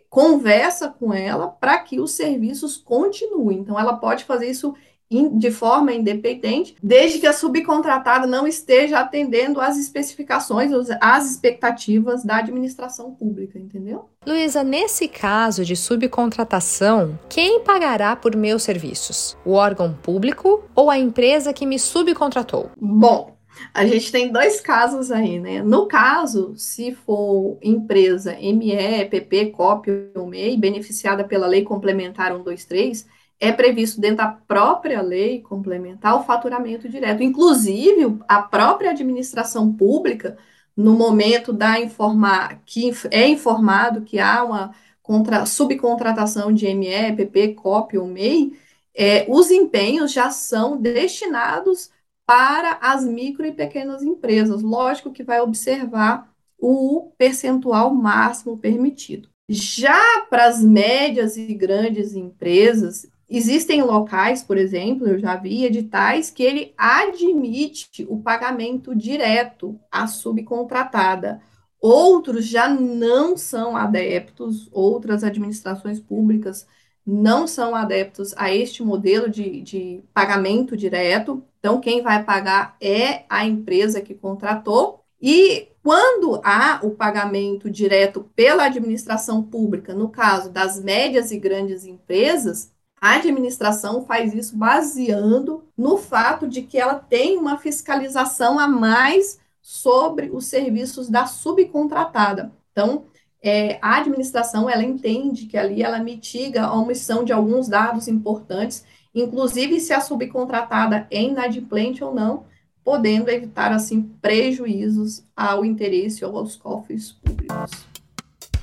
conversa 0.09 0.89
com 0.89 1.13
ela 1.13 1.49
para 1.49 1.79
que 1.81 2.01
os 2.01 2.13
serviços 2.13 2.77
continuem. 2.77 3.59
Então, 3.59 3.79
ela 3.79 3.97
pode 3.97 4.25
fazer 4.25 4.49
isso 4.49 4.75
de 5.11 5.51
forma 5.51 5.93
independente, 5.93 6.77
desde 6.83 7.19
que 7.19 7.27
a 7.27 7.33
subcontratada 7.33 8.27
não 8.27 8.47
esteja 8.47 8.99
atendendo 8.99 9.61
às 9.61 9.79
especificações, 9.79 10.71
às 11.01 11.31
expectativas 11.31 12.23
da 12.25 12.37
administração 12.37 13.13
pública, 13.13 13.59
entendeu? 13.59 14.09
Luísa, 14.27 14.63
nesse 14.63 15.09
caso 15.09 15.65
de 15.65 15.75
subcontratação, 15.75 17.19
quem 17.29 17.61
pagará 17.61 18.15
por 18.15 18.37
meus 18.37 18.63
serviços? 18.63 19.37
O 19.45 19.53
órgão 19.53 19.95
público 19.95 20.63
ou 20.75 20.91
a 20.91 20.99
empresa 20.99 21.53
que 21.53 21.65
me 21.65 21.79
subcontratou? 21.79 22.71
Bom, 22.79 23.39
a 23.73 23.87
gente 23.87 24.13
tem 24.13 24.31
dois 24.31 24.61
casos 24.61 25.11
aí, 25.11 25.41
né? 25.41 25.63
No 25.63 25.87
caso, 25.87 26.53
se 26.57 26.93
for 26.93 27.59
empresa 27.63 28.35
ME, 28.35 29.07
PP, 29.11 29.47
COP 29.47 29.91
ou 30.15 30.27
MEI, 30.27 30.57
beneficiada 30.57 31.25
pela 31.25 31.47
Lei 31.47 31.63
Complementar 31.63 32.33
123, 32.33 33.07
é 33.41 33.53
previsto 33.53 34.01
dentro 34.01 34.19
da 34.19 34.29
própria 34.29 35.01
lei 35.01 35.41
complementar 35.41 36.17
o 36.17 36.25
faturamento 36.25 36.89
direto. 36.89 37.23
Inclusive, 37.23 38.19
a 38.27 38.43
própria 38.43 38.91
administração 38.91 39.73
pública, 39.73 40.37
no 40.77 40.95
momento 40.95 41.53
da 41.53 41.81
informar, 41.81 42.63
que 42.67 42.91
é 43.11 43.29
informado 43.29 44.03
que 44.03 44.19
há 44.19 44.45
uma 44.45 44.75
contra, 45.03 45.47
subcontratação 45.47 46.53
de 46.53 46.67
ME, 46.75 47.17
PP, 47.17 47.55
COP 47.55 47.97
ou 47.99 48.07
MEI, 48.07 48.53
é, 48.95 49.25
os 49.29 49.51
empenhos 49.51 50.13
já 50.13 50.31
são 50.31 50.77
destinados 50.77 51.91
para 52.27 52.79
as 52.83 53.05
micro 53.05 53.47
e 53.47 53.53
pequenas 53.53 54.03
empresas. 54.03 54.61
Lógico 54.61 55.13
que 55.13 55.23
vai 55.23 55.41
observar 55.41 56.31
o 56.59 57.13
percentual 57.17 57.95
máximo 57.95 58.59
permitido. 58.59 59.29
Já 59.49 60.27
para 60.29 60.47
as 60.47 60.63
médias 60.63 61.37
e 61.39 61.55
grandes 61.55 62.15
empresas, 62.15 63.09
Existem 63.31 63.83
locais, 63.83 64.43
por 64.43 64.57
exemplo, 64.57 65.07
eu 65.07 65.19
já 65.19 65.37
vi 65.37 65.65
editais 65.65 66.31
que 66.31 66.43
ele 66.43 66.73
admite 66.79 68.07
o 68.09 68.21
pagamento 68.21 68.95
direto 68.95 69.79
à 69.91 70.07
subcontratada. 70.07 71.43
Outros 71.81 72.47
já 72.47 72.69
não 72.69 73.37
são 73.37 73.77
adeptos, 73.77 74.69
outras 74.73 75.23
administrações 75.23 76.01
públicas 76.01 76.67
não 77.07 77.47
são 77.47 77.75
adeptos 77.75 78.35
a 78.37 78.53
este 78.53 78.83
modelo 78.83 79.31
de, 79.31 79.61
de 79.63 80.03
pagamento 80.13 80.77
direto. 80.77 81.43
Então, 81.59 81.81
quem 81.81 82.03
vai 82.03 82.23
pagar 82.23 82.77
é 82.81 83.25
a 83.29 83.47
empresa 83.47 84.01
que 84.01 84.15
contratou. 84.15 85.05
E 85.21 85.69
quando 85.83 86.41
há 86.45 86.81
o 86.83 86.91
pagamento 86.91 87.71
direto 87.71 88.29
pela 88.35 88.65
administração 88.65 89.43
pública, 89.43 89.95
no 89.95 90.09
caso 90.09 90.51
das 90.51 90.83
médias 90.83 91.31
e 91.31 91.39
grandes 91.39 91.85
empresas, 91.85 92.73
a 93.01 93.15
administração 93.15 94.05
faz 94.05 94.35
isso 94.35 94.57
baseando 94.57 95.65
no 95.77 95.97
fato 95.97 96.49
de 96.49 96.63
que 96.63 96.79
ela 96.79 96.95
tem 96.95 97.39
uma 97.39 97.59
fiscalização 97.59 98.59
a 98.59 98.67
mais 98.67 99.39
sobre 99.63 100.31
os 100.33 100.47
serviços 100.47 101.09
da 101.09 101.27
subcontratada. 101.27 102.53
Então, 102.73 103.05
é, 103.43 103.79
a 103.81 103.99
administração 103.99 104.69
ela 104.69 104.83
entende 104.83 105.47
que 105.47 105.57
ali 105.57 105.83
ela 105.83 105.99
mitiga 105.99 106.65
a 106.65 106.75
omissão 106.75 107.25
de 107.25 107.33
alguns 107.33 107.69
dados 107.69 108.09
importantes, 108.09 108.85
inclusive 109.15 109.79
se 109.81 109.93
a 109.93 110.01
subcontratada 110.01 111.07
é 111.11 111.23
inadimplente 111.23 112.03
ou 112.03 112.15
não, 112.15 112.45
podendo 112.83 113.31
evitar 113.31 113.71
assim 113.73 114.03
prejuízos 114.21 115.23
ao 115.37 115.65
interesse 115.65 116.25
ou 116.25 116.37
aos 116.37 116.57
cofres 116.57 117.13
públicos. 117.13 117.88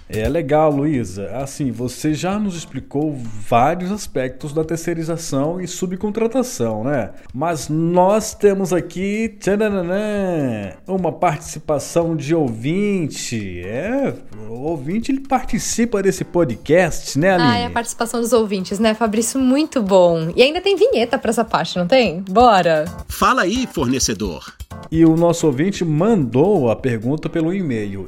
É 0.07 0.29
legal, 0.29 0.71
Luísa. 0.71 1.31
Assim, 1.35 1.71
você 1.71 2.13
já 2.13 2.37
nos 2.37 2.55
explicou 2.55 3.15
vários 3.15 3.91
aspectos 3.91 4.53
da 4.53 4.63
terceirização 4.63 5.59
e 5.59 5.67
subcontratação, 5.67 6.83
né? 6.83 7.11
Mas 7.33 7.69
nós 7.69 8.35
temos 8.35 8.71
aqui 8.71 9.35
tchananã, 9.39 10.73
uma 10.87 11.11
participação 11.11 12.15
de 12.15 12.35
ouvinte. 12.35 13.61
É, 13.65 14.13
o 14.47 14.61
ouvinte 14.61 15.11
ele 15.11 15.21
participa 15.21 16.03
desse 16.03 16.23
podcast, 16.23 17.17
né, 17.17 17.33
Aline? 17.33 17.49
Ah, 17.49 17.57
é 17.57 17.65
a 17.65 17.71
participação 17.71 18.21
dos 18.21 18.31
ouvintes, 18.31 18.77
né, 18.77 18.93
Fabrício? 18.93 19.39
Muito 19.39 19.81
bom. 19.81 20.31
E 20.35 20.43
ainda 20.43 20.61
tem 20.61 20.75
vinheta 20.75 21.17
para 21.17 21.31
essa 21.31 21.43
parte, 21.43 21.77
não 21.77 21.87
tem? 21.87 22.21
Bora! 22.21 22.85
Fala 23.07 23.41
aí, 23.41 23.67
fornecedor. 23.67 24.53
E 24.91 25.03
o 25.03 25.15
nosso 25.15 25.47
ouvinte 25.47 25.83
mandou 25.83 26.69
a 26.69 26.75
pergunta 26.75 27.27
pelo 27.27 27.53
e-mail 27.53 28.07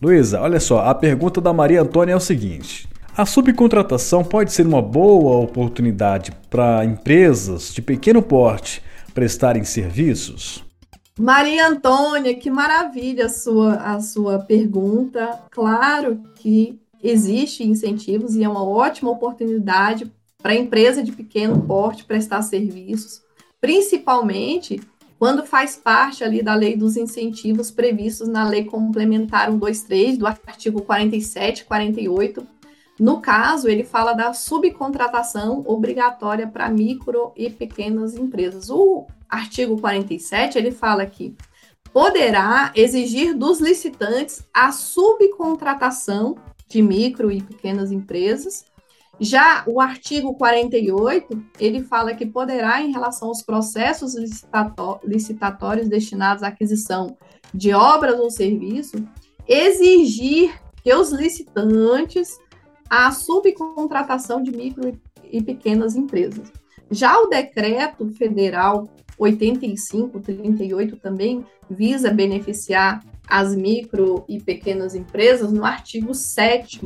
Luísa, 0.00 0.40
olha 0.40 0.58
só, 0.58 0.86
a 0.86 0.94
pergunta 0.94 1.40
da 1.40 1.52
Maria 1.52 1.82
Antônia 1.82 2.14
é 2.14 2.16
o 2.16 2.20
seguinte: 2.20 2.88
a 3.16 3.26
subcontratação 3.26 4.24
pode 4.24 4.52
ser 4.52 4.66
uma 4.66 4.80
boa 4.80 5.38
oportunidade 5.38 6.32
para 6.48 6.84
empresas 6.84 7.74
de 7.74 7.82
pequeno 7.82 8.22
porte 8.22 8.82
prestarem 9.12 9.64
serviços? 9.64 10.69
Maria 11.20 11.68
Antônia, 11.68 12.34
que 12.34 12.50
maravilha 12.50 13.26
a 13.26 13.28
sua, 13.28 13.74
a 13.74 14.00
sua 14.00 14.38
pergunta. 14.38 15.38
Claro 15.50 16.22
que 16.36 16.80
existe 17.02 17.62
incentivos 17.62 18.34
e 18.34 18.42
é 18.42 18.48
uma 18.48 18.64
ótima 18.64 19.10
oportunidade 19.10 20.10
para 20.42 20.52
a 20.52 20.56
empresa 20.56 21.02
de 21.02 21.12
pequeno 21.12 21.60
porte 21.66 22.06
prestar 22.06 22.40
serviços, 22.40 23.20
principalmente 23.60 24.80
quando 25.18 25.44
faz 25.44 25.76
parte 25.76 26.24
ali 26.24 26.42
da 26.42 26.54
lei 26.54 26.74
dos 26.74 26.96
incentivos 26.96 27.70
previstos 27.70 28.26
na 28.26 28.48
lei 28.48 28.64
complementar 28.64 29.50
123 29.50 30.16
do 30.16 30.26
artigo 30.26 30.80
47 30.80 31.66
48 31.66 32.46
no 32.98 33.18
caso, 33.18 33.66
ele 33.66 33.82
fala 33.82 34.12
da 34.12 34.34
subcontratação 34.34 35.64
obrigatória 35.66 36.46
para 36.46 36.68
micro 36.68 37.32
e 37.34 37.48
pequenas 37.48 38.14
empresas. 38.14 38.68
O 38.68 39.06
artigo 39.30 39.80
47, 39.80 40.58
ele 40.58 40.72
fala 40.72 41.06
que 41.06 41.36
poderá 41.92 42.72
exigir 42.74 43.36
dos 43.36 43.60
licitantes 43.60 44.44
a 44.52 44.72
subcontratação 44.72 46.36
de 46.68 46.82
micro 46.82 47.30
e 47.30 47.42
pequenas 47.42 47.90
empresas. 47.90 48.64
Já 49.18 49.64
o 49.66 49.80
artigo 49.80 50.34
48, 50.34 51.44
ele 51.58 51.82
fala 51.82 52.14
que 52.14 52.24
poderá, 52.24 52.80
em 52.80 52.90
relação 52.90 53.28
aos 53.28 53.42
processos 53.42 54.14
licitatórios 55.04 55.88
destinados 55.88 56.42
à 56.42 56.48
aquisição 56.48 57.16
de 57.52 57.74
obras 57.74 58.18
ou 58.18 58.30
serviços, 58.30 59.02
exigir 59.46 60.58
que 60.82 60.94
os 60.94 61.12
licitantes 61.12 62.38
a 62.88 63.12
subcontratação 63.12 64.42
de 64.42 64.50
micro 64.50 64.98
e 65.30 65.42
pequenas 65.42 65.94
empresas. 65.94 66.50
Já 66.90 67.20
o 67.20 67.28
decreto 67.28 68.08
federal 68.14 68.88
8538 69.20 70.96
também 70.96 71.44
visa 71.68 72.10
beneficiar 72.10 73.04
as 73.28 73.54
micro 73.54 74.24
e 74.28 74.40
pequenas 74.40 74.94
empresas 74.94 75.52
no 75.52 75.64
artigo 75.64 76.12
7 76.14 76.80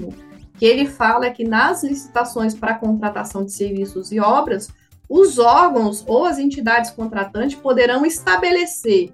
que 0.59 0.65
ele 0.65 0.87
fala 0.87 1.31
que 1.31 1.45
nas 1.45 1.83
licitações 1.83 2.55
para 2.55 2.75
contratação 2.75 3.45
de 3.45 3.53
serviços 3.53 4.13
e 4.13 4.21
obras, 4.21 4.69
os 5.09 5.39
órgãos 5.39 6.05
ou 6.07 6.25
as 6.25 6.39
entidades 6.39 6.91
contratantes 6.91 7.57
poderão 7.57 8.07
estabelecer 8.07 9.13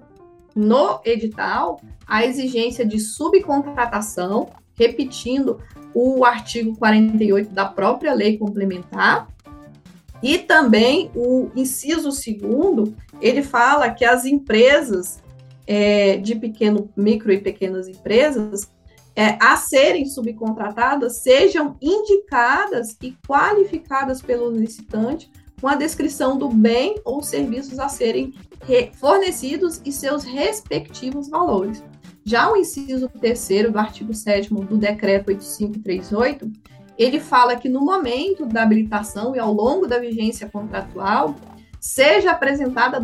no 0.54 1.00
edital 1.04 1.80
a 2.06 2.24
exigência 2.24 2.84
de 2.84 2.98
subcontratação, 2.98 4.50
repetindo 4.74 5.60
o 5.94 6.24
artigo 6.24 6.76
48 6.76 7.50
da 7.52 7.64
própria 7.64 8.12
lei 8.12 8.36
complementar, 8.36 9.28
e 10.22 10.38
também 10.38 11.10
o 11.14 11.50
inciso 11.56 12.12
segundo, 12.12 12.94
ele 13.20 13.42
fala 13.42 13.90
que 13.90 14.04
as 14.04 14.24
empresas 14.24 15.22
é, 15.66 16.16
de 16.16 16.34
pequeno, 16.34 16.90
micro 16.96 17.32
e 17.32 17.40
pequenas 17.40 17.88
empresas 17.88 18.70
é, 19.16 19.36
a 19.40 19.56
serem 19.56 20.06
subcontratadas 20.06 21.18
sejam 21.18 21.76
indicadas 21.80 22.96
e 23.02 23.14
qualificadas 23.26 24.22
pelo 24.22 24.50
licitante 24.50 25.30
com 25.60 25.68
a 25.68 25.74
descrição 25.74 26.38
do 26.38 26.48
bem 26.48 27.00
ou 27.04 27.22
serviços 27.22 27.78
a 27.78 27.88
serem 27.88 28.32
fornecidos 28.94 29.80
e 29.84 29.92
seus 29.92 30.24
respectivos 30.24 31.28
valores. 31.28 31.82
Já 32.24 32.50
o 32.50 32.56
inciso 32.56 33.08
terceiro 33.08 33.72
do 33.72 33.78
artigo 33.78 34.14
7 34.14 34.52
do 34.54 34.76
decreto 34.76 35.28
8538, 35.28 36.50
ele 37.00 37.18
fala 37.18 37.56
que 37.56 37.66
no 37.66 37.80
momento 37.80 38.44
da 38.44 38.62
habilitação 38.62 39.34
e 39.34 39.38
ao 39.38 39.50
longo 39.50 39.86
da 39.86 39.98
vigência 39.98 40.46
contratual, 40.50 41.34
seja 41.80 42.32
apresentada 42.32 42.98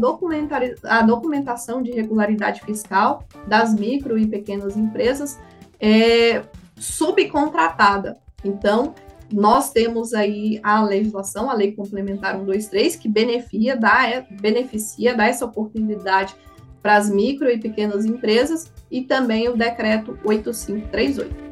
a 0.85 1.01
documentação 1.01 1.83
de 1.83 1.93
regularidade 1.93 2.61
fiscal 2.61 3.25
das 3.47 3.75
micro 3.75 4.19
e 4.19 4.27
pequenas 4.27 4.77
empresas 4.77 5.41
é, 5.81 6.43
subcontratada. 6.77 8.19
Então, 8.45 8.95
nós 9.33 9.71
temos 9.71 10.13
aí 10.13 10.61
a 10.63 10.83
legislação, 10.85 11.51
a 11.51 11.55
Lei 11.55 11.73
Complementar 11.73 12.35
123, 12.35 12.97
que 12.97 13.09
beneficia, 13.09 13.79
dá, 13.79 14.27
beneficia, 14.31 15.15
dá 15.15 15.27
essa 15.27 15.47
oportunidade 15.47 16.37
para 16.83 16.99
as 16.99 17.09
micro 17.09 17.49
e 17.49 17.59
pequenas 17.59 18.05
empresas 18.05 18.71
e 18.91 19.01
também 19.01 19.49
o 19.49 19.57
decreto 19.57 20.19
8538. 20.23 21.46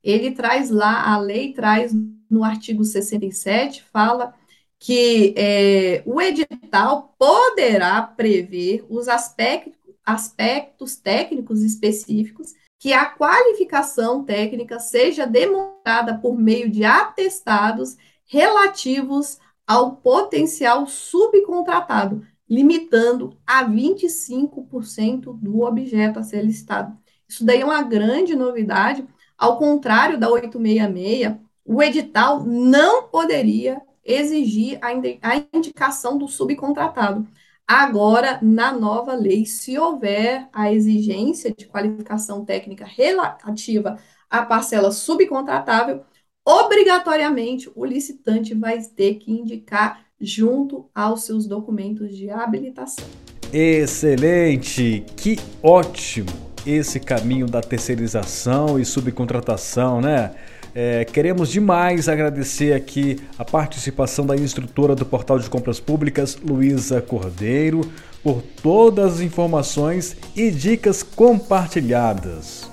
Ele 0.04 0.30
traz 0.30 0.70
lá, 0.70 1.12
a 1.12 1.18
lei 1.18 1.52
traz 1.52 1.92
no 2.30 2.44
artigo 2.44 2.86
67, 2.86 3.82
fala 3.92 4.36
que 4.78 5.34
é, 5.36 6.04
o 6.06 6.22
edital 6.22 7.16
poderá 7.18 8.04
prever 8.04 8.86
os 8.88 9.08
aspectos, 9.08 9.74
aspectos 10.06 10.96
técnicos 10.96 11.64
específicos 11.64 12.54
que 12.82 12.94
a 12.94 13.06
qualificação 13.06 14.24
técnica 14.24 14.80
seja 14.80 15.28
demonstrada 15.28 16.18
por 16.18 16.36
meio 16.36 16.68
de 16.68 16.84
atestados 16.84 17.96
relativos 18.26 19.38
ao 19.68 19.98
potencial 19.98 20.88
subcontratado, 20.88 22.26
limitando 22.50 23.38
a 23.46 23.64
25% 23.64 25.38
do 25.40 25.62
objeto 25.62 26.18
a 26.18 26.24
ser 26.24 26.44
listado. 26.44 26.98
Isso 27.30 27.46
daí 27.46 27.62
é 27.62 27.66
uma 27.66 27.84
grande 27.84 28.36
novidade, 28.36 29.08
ao 29.38 29.60
contrário 29.60 30.18
da 30.18 30.28
866, 30.32 31.36
o 31.64 31.84
edital 31.84 32.44
não 32.44 33.04
poderia 33.10 33.80
exigir 34.04 34.80
a 34.82 35.36
indicação 35.56 36.18
do 36.18 36.28
subcontratado. 36.28 37.28
Agora, 37.74 38.38
na 38.42 38.74
nova 38.74 39.14
lei, 39.14 39.46
se 39.46 39.78
houver 39.78 40.46
a 40.52 40.74
exigência 40.74 41.56
de 41.58 41.66
qualificação 41.68 42.44
técnica 42.44 42.84
relativa 42.84 43.98
à 44.30 44.42
parcela 44.42 44.92
subcontratável, 44.92 46.02
obrigatoriamente 46.46 47.72
o 47.74 47.86
licitante 47.86 48.54
vai 48.54 48.78
ter 48.82 49.16
que 49.16 49.32
indicar 49.32 50.02
junto 50.20 50.90
aos 50.94 51.24
seus 51.24 51.48
documentos 51.48 52.14
de 52.14 52.30
habilitação. 52.30 53.06
Excelente! 53.54 55.06
Que 55.16 55.40
ótimo 55.64 56.28
esse 56.68 57.00
caminho 57.00 57.48
da 57.48 57.62
terceirização 57.62 58.78
e 58.78 58.84
subcontratação, 58.84 60.02
né? 60.02 60.36
É, 60.74 61.04
queremos 61.04 61.50
demais 61.50 62.08
agradecer 62.08 62.74
aqui 62.74 63.20
a 63.38 63.44
participação 63.44 64.26
da 64.26 64.36
instrutora 64.36 64.96
do 64.96 65.06
Portal 65.06 65.38
de 65.38 65.50
Compras 65.50 65.80
Públicas, 65.80 66.38
Luísa 66.42 67.02
Cordeiro, 67.02 67.82
por 68.24 68.42
todas 68.42 69.16
as 69.16 69.22
informações 69.22 70.16
e 70.36 70.50
dicas 70.50 71.04
compartilhadas. 71.04 72.70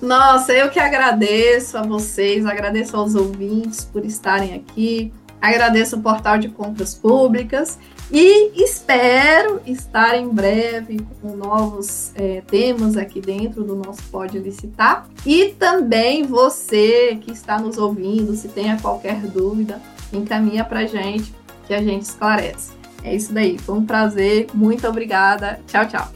Nossa, 0.00 0.52
eu 0.52 0.68
que 0.70 0.80
agradeço 0.80 1.76
a 1.76 1.82
vocês, 1.82 2.44
agradeço 2.44 2.96
aos 2.96 3.14
ouvintes 3.14 3.84
por 3.84 4.04
estarem 4.04 4.54
aqui, 4.54 5.12
agradeço 5.42 5.96
o 5.96 6.00
Portal 6.00 6.38
de 6.38 6.48
Compras 6.48 6.94
Públicas 6.94 7.78
e 8.10 8.62
espero 8.62 9.60
estar 9.66 10.16
em 10.16 10.28
breve 10.28 11.00
com 11.20 11.34
novos 11.36 12.12
é, 12.14 12.42
temas 12.46 12.96
aqui 12.96 13.20
dentro 13.20 13.64
do 13.64 13.74
nosso 13.74 14.02
Pode 14.04 14.38
Licitar. 14.38 15.08
E 15.26 15.48
também 15.58 16.22
você 16.22 17.18
que 17.20 17.32
está 17.32 17.58
nos 17.58 17.76
ouvindo, 17.76 18.34
se 18.36 18.48
tenha 18.48 18.78
qualquer 18.80 19.20
dúvida, 19.22 19.80
encaminha 20.12 20.62
para 20.62 20.86
gente 20.86 21.34
que 21.66 21.74
a 21.74 21.82
gente 21.82 22.02
esclarece. 22.02 22.70
É 23.02 23.14
isso 23.14 23.32
daí, 23.32 23.58
foi 23.58 23.74
um 23.76 23.84
prazer, 23.84 24.46
muito 24.54 24.86
obrigada. 24.86 25.58
Tchau, 25.66 25.88
tchau. 25.88 26.08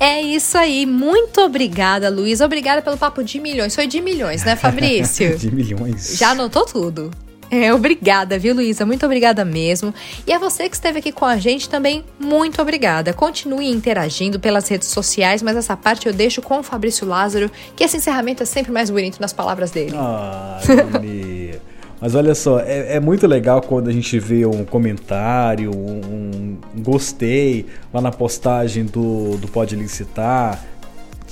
É 0.00 0.22
isso 0.22 0.56
aí. 0.56 0.86
Muito 0.86 1.40
obrigada, 1.40 2.08
Luiz. 2.08 2.40
Obrigada 2.40 2.80
pelo 2.80 2.96
papo 2.96 3.22
de 3.22 3.38
milhões. 3.38 3.74
Foi 3.74 3.86
de 3.86 4.00
milhões, 4.00 4.44
né, 4.44 4.56
Fabrício? 4.56 5.36
de 5.38 5.54
milhões. 5.54 6.16
Já 6.16 6.30
anotou 6.30 6.64
tudo. 6.64 7.10
É, 7.50 7.72
obrigada, 7.72 8.38
viu, 8.38 8.54
Luísa? 8.54 8.84
Muito 8.84 9.04
obrigada 9.06 9.44
mesmo. 9.44 9.94
E 10.26 10.32
a 10.32 10.38
você 10.38 10.68
que 10.68 10.74
esteve 10.74 10.98
aqui 10.98 11.12
com 11.12 11.24
a 11.24 11.36
gente 11.36 11.68
também, 11.68 12.04
muito 12.18 12.60
obrigada. 12.60 13.12
Continue 13.12 13.70
interagindo 13.70 14.40
pelas 14.40 14.68
redes 14.68 14.88
sociais, 14.88 15.42
mas 15.42 15.56
essa 15.56 15.76
parte 15.76 16.06
eu 16.06 16.12
deixo 16.12 16.42
com 16.42 16.58
o 16.58 16.62
Fabrício 16.62 17.06
Lázaro, 17.06 17.50
que 17.74 17.84
esse 17.84 17.96
encerramento 17.96 18.42
é 18.42 18.46
sempre 18.46 18.72
mais 18.72 18.90
bonito 18.90 19.20
nas 19.20 19.32
palavras 19.32 19.70
dele. 19.70 19.94
Ah, 19.96 20.58
Mas 21.98 22.14
olha 22.14 22.34
só, 22.34 22.60
é, 22.60 22.96
é, 22.96 23.00
muito 23.00 23.26
legal 23.26 23.62
quando 23.62 23.88
a 23.88 23.92
gente 23.92 24.18
vê 24.18 24.44
um 24.44 24.66
comentário, 24.66 25.70
um, 25.74 26.58
um 26.76 26.82
gostei 26.82 27.64
lá 27.92 28.02
na 28.02 28.10
postagem 28.10 28.84
do, 28.84 29.38
do 29.38 29.48
Pode 29.48 29.74
Licitar 29.74 30.62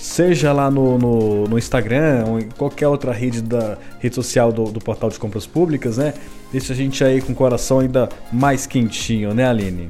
seja 0.04 0.52
lá 0.52 0.70
no, 0.70 0.98
no, 0.98 1.48
no, 1.48 1.56
Instagram 1.56 2.26
ou 2.28 2.38
em 2.38 2.50
qualquer 2.50 2.88
outra 2.88 3.10
rede 3.10 3.40
da 3.40 3.78
rede 3.98 4.14
social 4.14 4.52
do, 4.52 4.64
do, 4.64 4.78
portal 4.78 5.08
de 5.08 5.18
compras 5.18 5.46
públicas, 5.46 5.96
né? 5.96 6.12
Deixa 6.52 6.74
a 6.74 6.76
gente 6.76 7.02
aí 7.02 7.22
com 7.22 7.32
o 7.32 7.34
coração 7.34 7.78
ainda 7.78 8.10
mais 8.30 8.66
quentinho, 8.66 9.32
né, 9.32 9.48
Aline? 9.48 9.88